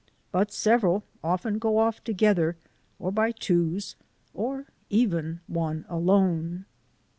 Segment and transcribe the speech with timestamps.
[0.31, 2.57] But several often go off together,
[2.97, 3.95] or by twos,
[4.33, 6.65] or even one alone.